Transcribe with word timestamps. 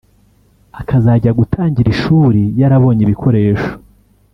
akazajya 0.81 1.31
gutangira 1.39 1.87
ishuri 1.95 2.41
yarabonye 2.59 3.01
ibikoresho” 3.03 3.69